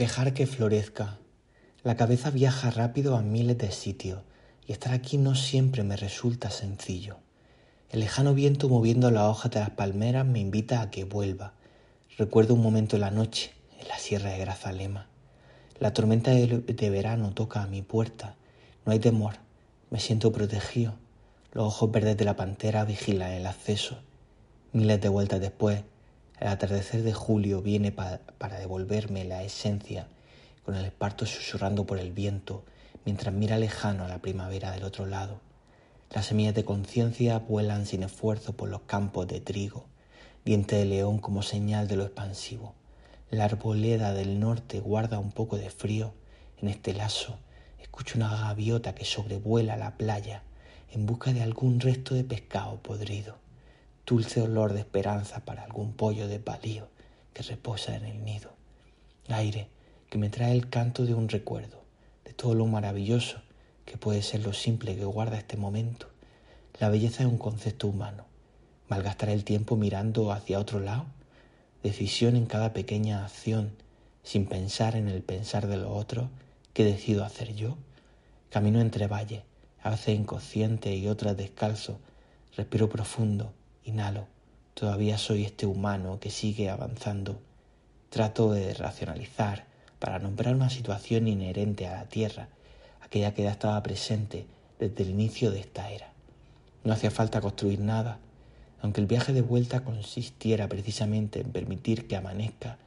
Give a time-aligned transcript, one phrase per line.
[0.00, 1.18] Dejar que florezca.
[1.82, 4.22] La cabeza viaja rápido a miles de sitios
[4.66, 7.18] y estar aquí no siempre me resulta sencillo.
[7.90, 11.52] El lejano viento moviendo las hojas de las palmeras me invita a que vuelva.
[12.16, 15.06] Recuerdo un momento en la noche, en la sierra de Grazalema.
[15.78, 18.36] La tormenta de verano toca a mi puerta.
[18.86, 19.34] No hay temor,
[19.90, 20.94] me siento protegido.
[21.52, 23.98] Los ojos verdes de la pantera vigilan el acceso.
[24.72, 25.82] Miles de vueltas después,
[26.40, 30.08] el atardecer de julio viene para devolverme la esencia,
[30.64, 32.64] con el esparto susurrando por el viento,
[33.04, 35.40] mientras mira lejano a la primavera del otro lado.
[36.10, 39.84] Las semillas de conciencia vuelan sin esfuerzo por los campos de trigo,
[40.42, 42.74] diente de león como señal de lo expansivo.
[43.30, 46.14] La arboleda del norte guarda un poco de frío.
[46.56, 47.38] En este lazo
[47.78, 50.42] escucho una gaviota que sobrevuela la playa
[50.90, 53.49] en busca de algún resto de pescado podrido
[54.10, 56.88] dulce olor de esperanza para algún pollo de palío
[57.32, 58.50] que reposa en el nido.
[59.28, 59.68] Aire
[60.08, 61.84] que me trae el canto de un recuerdo,
[62.24, 63.40] de todo lo maravilloso
[63.84, 66.08] que puede ser lo simple que guarda este momento.
[66.80, 68.24] La belleza es un concepto humano.
[68.88, 71.06] Malgastar el tiempo mirando hacia otro lado,
[71.84, 73.70] decisión en cada pequeña acción,
[74.24, 76.30] sin pensar en el pensar de los otros,
[76.72, 77.76] ¿qué decido hacer yo?
[78.48, 79.44] Camino entre valles,
[79.80, 82.00] a veces inconsciente y otras descalzo,
[82.56, 83.52] respiro profundo,
[83.84, 84.26] Inhalo.
[84.74, 87.40] Todavía soy este humano que sigue avanzando.
[88.08, 89.66] Trato de racionalizar
[89.98, 92.48] para nombrar una situación inherente a la Tierra,
[93.00, 94.46] aquella que ya estaba presente
[94.78, 96.12] desde el inicio de esta era.
[96.84, 98.18] No hacía falta construir nada,
[98.82, 102.78] aunque el viaje de vuelta consistiera precisamente en permitir que amanezca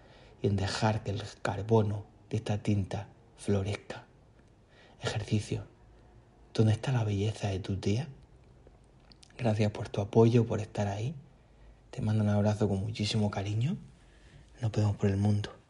[0.42, 3.08] y en dejar que el carbono de esta tinta
[3.38, 4.06] florezca.
[5.02, 5.66] Ejercicio.
[6.54, 8.08] ¿Dónde está la belleza de tu día?
[9.38, 11.16] Gracias por tu apoyo, por estar ahí.
[11.92, 13.78] Te mando un abrazo con muchísimo cariño.
[14.62, 15.63] Nos vemos por el mundo.